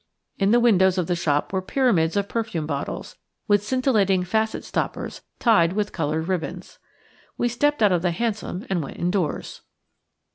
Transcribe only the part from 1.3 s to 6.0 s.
were pyramids of perfume bottles, with scintillating facet stoppers tied with